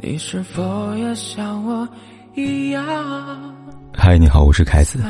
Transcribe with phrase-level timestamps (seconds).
[0.00, 1.86] 你是否也像我
[2.36, 2.84] 一样？
[3.92, 5.00] 嗨，你好，我是凯子。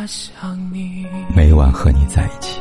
[1.36, 2.58] 每晚和你在一起。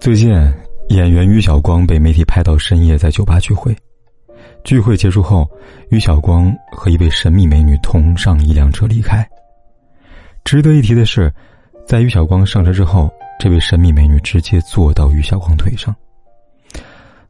[0.00, 0.30] 最近，
[0.88, 3.76] 演员于晓光被媒体拍到深夜在酒吧聚会。
[4.64, 5.46] 聚会结束后，
[5.90, 9.28] 于晓光和一位神秘美女同上一辆车离开。
[10.42, 11.30] 值得一提的是。
[11.90, 15.92] 在于晓光上车之后，这位神秘美女直接坐到于晓光腿上。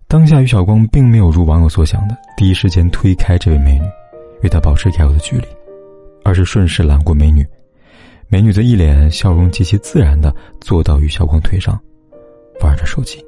[0.06, 3.86] 当下，于晓光并没有如网友所想的第一时间推开这位美女，
[4.42, 5.46] 与她保持该有的距离，
[6.24, 7.42] 而是顺势揽过美女。
[8.28, 10.30] 美女则一脸笑容，极其自然的
[10.60, 11.80] 坐到于晓光腿上，
[12.60, 13.18] 玩着手机。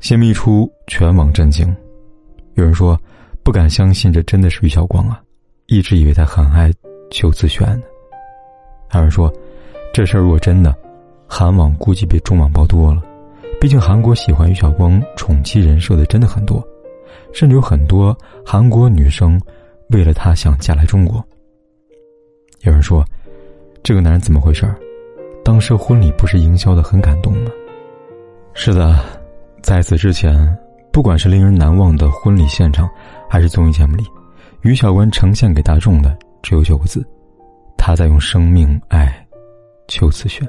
[0.00, 1.74] 新闻一出，全网震惊。
[2.52, 3.00] 有人说，
[3.42, 5.22] 不敢相信这真的是于晓光啊，
[5.68, 6.70] 一直以为他很爱
[7.10, 7.84] 邱子轩呢。
[8.90, 9.32] 还有人说。
[9.92, 10.74] 这事儿如果真的，
[11.26, 13.02] 韩网估计比中网爆多了。
[13.60, 16.66] 毕竟韩国喜欢于晓光宠妻人设的真的很多，
[17.32, 19.38] 甚至有很多韩国女生
[19.90, 21.22] 为了他想嫁来中国。
[22.62, 23.04] 有人说，
[23.82, 24.74] 这个男人怎么回事儿？
[25.44, 27.50] 当时婚礼不是营销的很感动吗？
[28.54, 28.98] 是的，
[29.62, 30.58] 在此之前，
[30.90, 32.88] 不管是令人难忘的婚礼现场，
[33.28, 34.04] 还是综艺节目里，
[34.62, 37.06] 于晓光呈现给大众的只有九个字：
[37.76, 39.21] 他在用生命爱。
[39.92, 40.48] 邱思炫。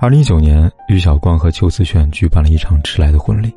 [0.00, 3.54] 二零一九年，于晓光和邱思炫举办了一场迟来的婚礼。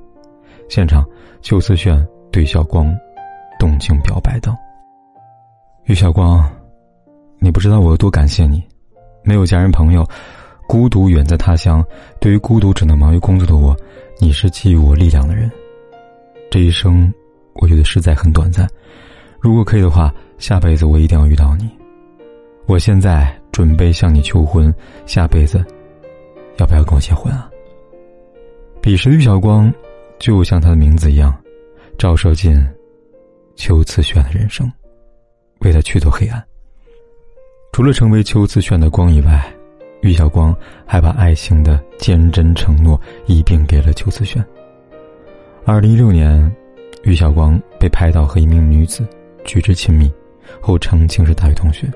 [0.68, 1.06] 现场，
[1.42, 2.94] 邱思炫对晓光
[3.58, 4.54] 动情表白道
[5.88, 6.46] ：“于晓光，
[7.40, 8.62] 你不知道我有多感谢你。
[9.24, 10.06] 没有家人朋友，
[10.68, 11.82] 孤独远在他乡，
[12.20, 13.74] 对于孤独只能忙于工作的我，
[14.20, 15.50] 你是给予我力量的人。
[16.52, 17.12] 这一生，
[17.54, 18.68] 我觉得实在很短暂。
[19.40, 21.70] 如果可以的话，下辈子我一定要遇到你。
[22.66, 24.74] 我现在。”准备向你求婚，
[25.06, 25.62] 下辈子
[26.60, 27.52] 要不要跟我结婚啊？
[28.82, 29.70] 彼时的于晓光，
[30.18, 31.38] 就像他的名字一样，
[31.98, 32.58] 照射进
[33.58, 34.72] 邱慈炫的人生，
[35.60, 36.42] 为他驱走黑暗。
[37.74, 39.46] 除了成为邱慈炫的光以外，
[40.04, 40.56] 于晓光
[40.86, 44.42] 还把爱情的坚贞承诺一并给了邱慈炫。
[45.66, 46.50] 二零一六年，
[47.04, 49.06] 于晓光被拍到和一名女子
[49.44, 50.10] 举止亲密，
[50.62, 51.92] 后澄清是大学同学。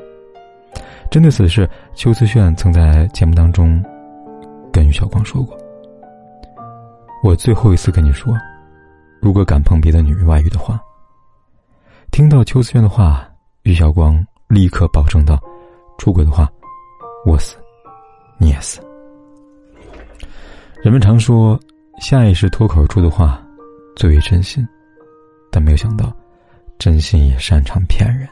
[1.13, 3.79] 针对此事，邱思炫曾在节目当中
[4.71, 5.55] 跟于晓光说过
[7.21, 8.35] ：“我最后一次跟你说，
[9.21, 10.81] 如果敢碰别的女人外遇的话。”
[12.09, 13.29] 听到邱思炫的话，
[13.61, 15.39] 于晓光立刻保证道
[15.99, 16.51] ：“出轨的话，
[17.27, 17.57] 我死，
[18.39, 18.81] 你也死。”
[20.81, 21.59] 人们常说，
[21.99, 23.39] 下意识脱口而出的话
[23.95, 24.67] 最为真心，
[25.51, 26.11] 但没有想到，
[26.79, 28.27] 真心也擅长骗人。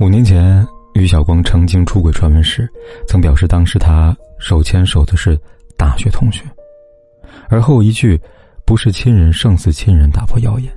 [0.00, 0.66] 五年前。
[0.94, 2.70] 于晓光曾经出轨传闻时，
[3.06, 5.38] 曾表示当时他手牵手的是
[5.76, 6.44] 大学同学，
[7.48, 8.18] 而后一句
[8.64, 10.72] “不是亲人胜似亲人”打破谣言。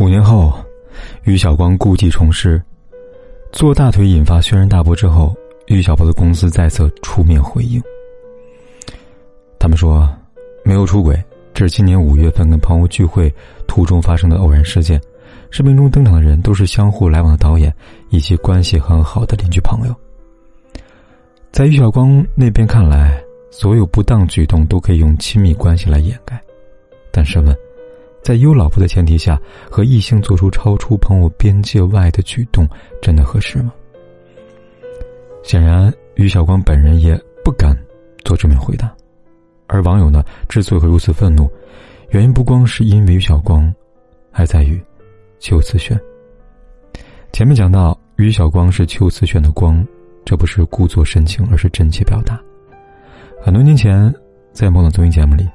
[0.00, 0.52] 五年后，
[1.22, 2.60] 于晓光故技重施，
[3.52, 5.34] 做大腿引发轩然大波之后，
[5.68, 7.80] 于小波的公司再次出面回应。
[9.60, 10.08] 他们说，
[10.64, 11.16] 没有出轨，
[11.54, 13.32] 这是今年五月份跟朋友聚会
[13.68, 15.00] 途中发生的偶然事件。
[15.50, 17.74] 视频中登场的人都是相互来往的导演
[18.10, 19.94] 以及关系很好的邻居朋友。
[21.50, 23.18] 在于晓光那边看来，
[23.50, 26.38] 所有不当举动都可以用亲密关系来掩盖。
[27.10, 27.56] 但是问，
[28.22, 32.68] 在有老婆的前提下，和异性做出超出朋友边界外的举动，
[33.00, 33.72] 真的合适吗？
[35.42, 37.76] 显然，于晓光本人也不敢
[38.24, 38.94] 做正面回答。
[39.66, 41.50] 而网友呢，之所以会如此愤怒，
[42.10, 43.74] 原因不光是因为于晓光，
[44.30, 44.80] 还在于。
[45.38, 45.98] 邱慈炫。
[47.32, 49.86] 前面讲到，于晓光是邱慈炫的光，
[50.24, 52.40] 这不是故作深情，而是真切表达。
[53.40, 54.12] 很多年前，
[54.52, 55.48] 在某档综艺节目里，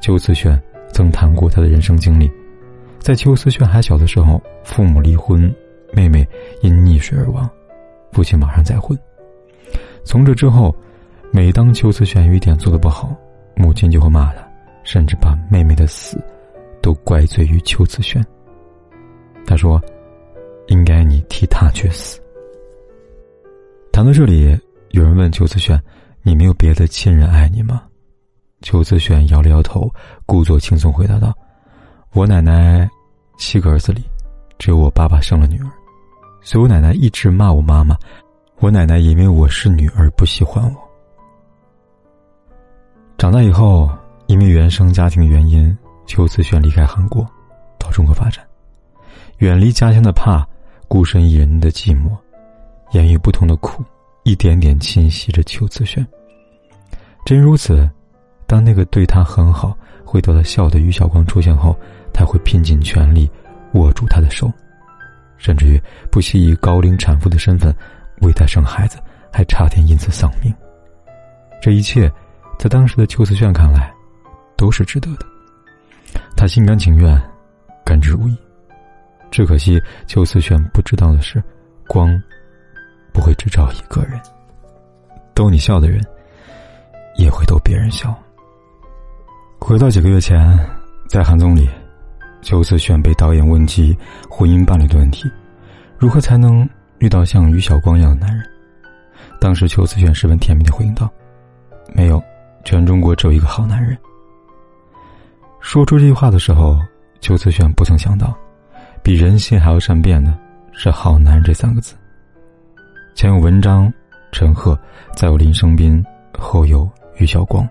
[0.00, 0.60] 邱慈炫
[0.92, 2.30] 曾谈过他的人生经历。
[2.98, 5.52] 在邱慈炫还小的时候，父母离婚，
[5.92, 6.26] 妹妹
[6.60, 7.48] 因溺水而亡，
[8.12, 8.98] 父亲马上再婚。
[10.04, 10.74] 从这之后，
[11.30, 13.14] 每当邱慈炫有一点做的不好，
[13.56, 14.46] 母亲就会骂他，
[14.84, 16.22] 甚至把妹妹的死
[16.82, 18.22] 都怪罪于邱慈炫。
[19.46, 19.80] 他说
[20.68, 22.20] ：“应该你替他去死。”
[23.92, 24.58] 谈到这里，
[24.90, 25.80] 有人问邱子炫
[26.22, 27.82] ：“你没有别的亲人爱你吗？”
[28.62, 29.92] 邱子炫摇了摇头，
[30.24, 31.34] 故作轻松回答道
[32.14, 32.88] ：“我奶奶
[33.36, 34.02] 七个儿子里，
[34.56, 35.68] 只有我爸爸生了女儿，
[36.42, 37.96] 所以我奶奶一直骂我妈妈。
[38.60, 40.80] 我奶奶因为我是女儿不喜欢我。
[43.18, 43.90] 长大以后，
[44.28, 47.26] 因为原生家庭原因，邱子炫离开韩国，
[47.78, 48.46] 到中国发展。”
[49.42, 50.46] 远离家乡的怕，
[50.86, 52.16] 孤身一人的寂寞，
[52.92, 53.82] 言语不同的苦，
[54.22, 56.06] 一点点侵袭着邱子轩。
[57.26, 57.90] 真如此，
[58.46, 61.76] 当那个对他很好、会逗他笑的于小光出现后，
[62.14, 63.28] 他会拼尽全力
[63.72, 64.48] 握住他的手，
[65.38, 67.74] 甚至于不惜以高龄产妇的身份
[68.20, 68.96] 为他生孩子，
[69.32, 70.54] 还差点因此丧命。
[71.60, 72.08] 这一切，
[72.60, 73.92] 在当时的邱子轩看来，
[74.56, 75.26] 都是值得的。
[76.36, 77.20] 他心甘情愿，
[77.84, 78.36] 甘之如饴。
[79.32, 81.42] 只可惜邱思璇不知道的是，
[81.88, 82.22] 光
[83.14, 84.20] 不会只照一个人。
[85.32, 86.04] 逗你笑的人，
[87.16, 88.14] 也会逗别人笑。
[89.58, 90.58] 回到几个月前，
[91.08, 91.66] 在韩综里，
[92.42, 93.96] 邱思璇被导演问及
[94.28, 95.30] 婚姻伴侣的问题，
[95.96, 96.68] 如何才能
[96.98, 98.44] 遇到像于晓光一样的男人？
[99.40, 101.10] 当时邱思璇十分甜蜜的回应道
[101.94, 102.22] ：“没有，
[102.64, 103.96] 全中国只有一个好男人。”
[105.58, 106.78] 说出这句话的时候，
[107.22, 108.36] 邱思璇不曾想到。
[109.02, 110.32] 比人心还要善变的
[110.72, 111.94] 是“好男人”这三个字。
[113.14, 113.92] 前有文章，
[114.30, 114.78] 陈赫，
[115.16, 116.02] 再有林生斌，
[116.38, 116.88] 后有
[117.18, 117.68] 于晓光，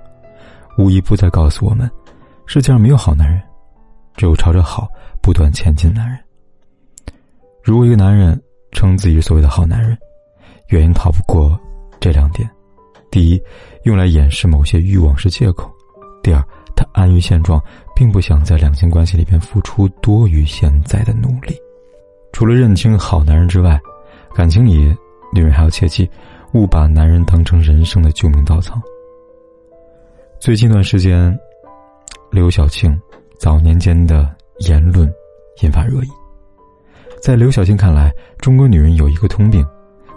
[0.78, 1.89] 无一不在告诉我们：
[2.45, 3.42] 世界上没有好男人，
[4.18, 4.89] 只有朝着好
[5.22, 6.19] 不断前进的男人。
[7.63, 8.39] 如果一个男人
[8.74, 9.98] 称自己所谓的好男人，
[10.68, 11.57] 原因逃不过
[12.01, 12.50] 这两点：
[13.10, 13.42] 第一，
[13.83, 15.69] 用来掩饰某些欲望是借口；
[16.22, 16.44] 第二，
[16.75, 17.62] 他安于现状。
[18.01, 21.56] 并不想在两性关系里边付出多于现在的努力。
[22.31, 23.80] 除了认清好男人之外，
[24.33, 24.92] 感情里
[25.31, 26.09] 女人还要切记，
[26.56, 28.81] 勿把男人当成人生的救命稻草。
[30.39, 31.31] 最近一段时间，
[32.31, 33.00] 刘晓庆
[33.38, 34.36] 早年间的
[34.68, 35.07] 言论
[35.62, 36.09] 引发热议。
[37.21, 39.63] 在刘晓庆看来，中国女人有一个通病，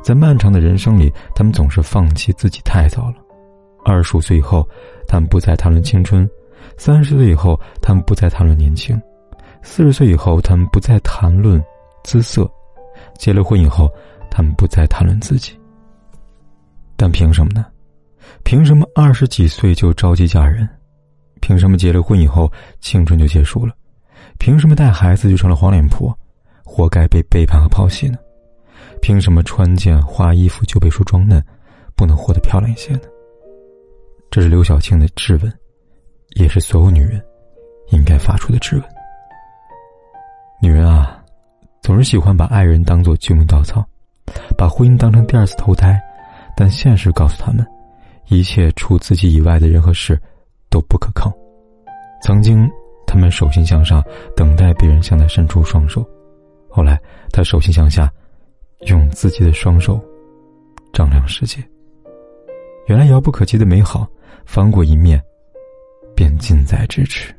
[0.03, 3.17] 在漫长的人生里，她们总是放弃自己太早了。
[3.85, 4.67] 二十五岁以后，
[5.07, 6.27] 她们不再谈论青春。
[6.77, 8.97] 三十岁以后，他们不再谈论年轻；
[9.63, 11.63] 四十岁以后，他们不再谈论
[12.03, 12.45] 姿色；
[13.19, 13.89] 结了婚以后，
[14.31, 15.59] 他们不再谈论自己。
[16.97, 17.67] 但凭什么呢？
[18.43, 20.69] 凭什么二十几岁就着急嫁人？
[21.41, 22.51] 凭什么结了婚以后
[22.81, 23.75] 青春就结束了？
[24.39, 26.17] 凭什么带孩子就成了黄脸婆，
[26.65, 28.19] 活该被背叛和抛弃呢？
[29.03, 31.45] 凭什么穿件花衣服就被说装嫩，
[31.95, 33.03] 不能活得漂亮一些呢？
[34.31, 35.53] 这是刘晓庆的质问。
[36.35, 37.23] 也是所有女人
[37.89, 38.85] 应该发出的质问。
[40.61, 41.23] 女人啊，
[41.83, 43.85] 总是喜欢把爱人当做救命稻草，
[44.57, 46.01] 把婚姻当成第二次投胎，
[46.57, 47.67] 但现实告诉他们，
[48.29, 50.21] 一切除自己以外的人和事
[50.71, 51.33] 都不可靠。
[52.23, 52.67] 曾经，
[53.07, 54.03] 他们手心向上，
[54.35, 56.03] 等待别人向他伸出双手；
[56.71, 56.99] 后来，
[57.31, 58.11] 他手心向下，
[58.87, 60.03] 用自己的双手
[60.93, 61.63] 丈量世界。
[62.87, 64.09] 原来遥不可及的美好，
[64.47, 65.23] 翻过一面。
[66.39, 67.35] 近在咫尺。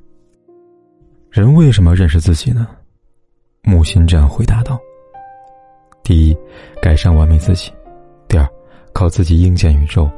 [1.29, 2.67] 人为什么要认识自己呢？
[3.63, 4.79] 木心这样回答道
[6.03, 6.37] ：“第一，
[6.81, 7.71] 改善完美自己；
[8.27, 8.47] 第二，
[8.93, 10.09] 靠自己应见宇宙；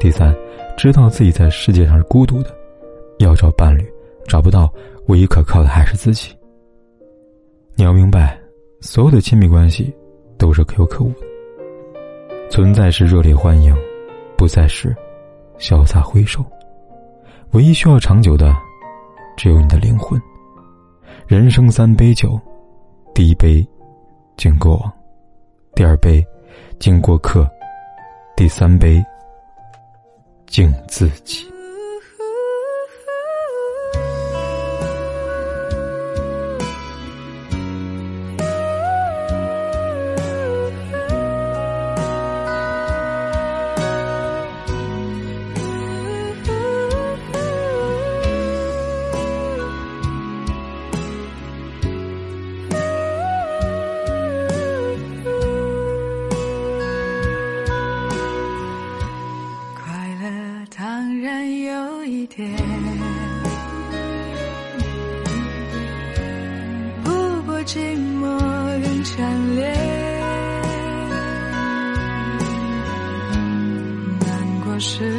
[0.00, 0.34] 第三，
[0.76, 2.56] 知道自己在世界上是孤独的，
[3.18, 3.86] 要找伴侣，
[4.26, 4.72] 找不到，
[5.06, 6.34] 唯一可靠的还是自己。
[7.74, 8.40] 你要明白，
[8.80, 9.94] 所有的亲密关系
[10.38, 11.26] 都是可有可无的，
[12.50, 13.76] 存在时热烈欢迎，
[14.36, 14.96] 不在时
[15.58, 16.44] 潇洒挥手。”
[17.54, 18.52] 唯一需要长久的，
[19.36, 20.20] 只有你的灵魂。
[21.28, 22.36] 人生三杯酒，
[23.14, 23.64] 第一杯
[24.36, 24.92] 敬过往，
[25.72, 26.20] 第二杯
[26.80, 27.48] 敬过客，
[28.36, 29.00] 第三杯
[30.48, 31.53] 敬自己。
[69.16, 69.72] 强烈，
[74.18, 75.13] 难过时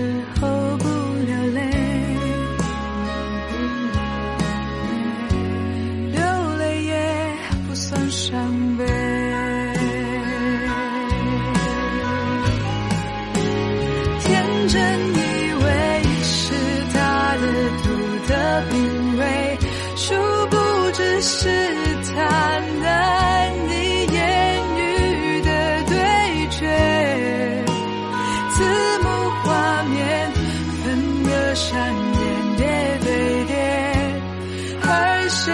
[35.35, 35.51] 谁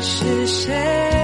[0.00, 1.23] 是谁？